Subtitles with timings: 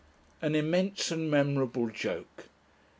[0.41, 2.45] An immense and memorable joke.